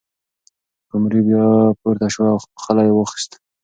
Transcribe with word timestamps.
قمري 0.89 1.21
بیا 1.27 1.45
پورته 1.79 2.07
شوه 2.13 2.27
او 2.33 2.39
خلی 2.63 2.83
یې 2.87 2.93
واخیست. 2.95 3.31